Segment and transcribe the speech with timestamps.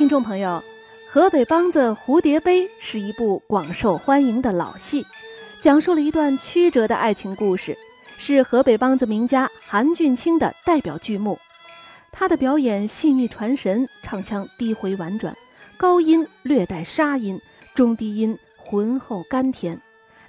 [0.00, 0.64] 听众朋友，
[1.12, 5.04] 《河北梆子蝴蝶杯》是一部广受欢迎的老戏，
[5.60, 7.76] 讲述了一段曲折的爱情故事，
[8.16, 11.38] 是河北梆子名家韩俊清的代表剧目。
[12.10, 15.36] 他的表演细腻传神，唱腔低回婉转，
[15.76, 17.38] 高音略带沙音，
[17.74, 19.78] 中低音浑厚甘甜。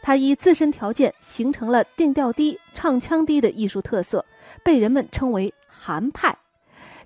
[0.02, 4.26] 他以自身条件形成了定调低、唱腔低的艺术特色，
[4.64, 6.38] 被人们称为“韩派”。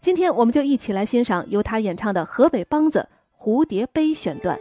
[0.06, 3.10] 今天，我们就一起来欣赏由他演唱的河北梆子
[3.44, 4.56] 《蝴蝶杯》选段。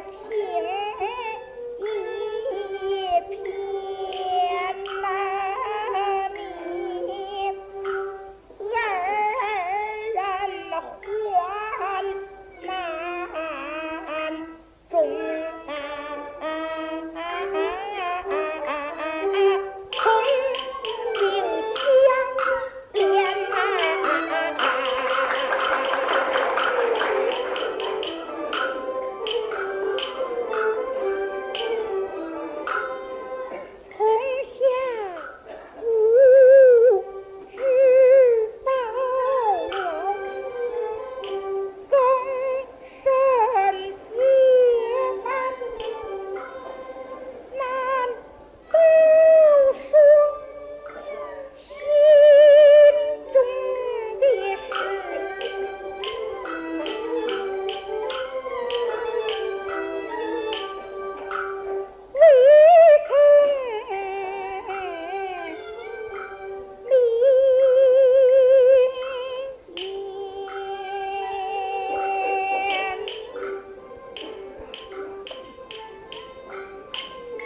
[0.00, 0.81] Here.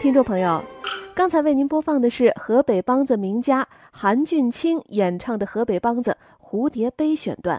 [0.06, 0.62] 听众朋友，
[1.16, 6.16] 刚才为您播放的是河北梆子名家韩俊清演唱的河北梆子
[6.48, 7.54] 《蝴蝶杯》选段。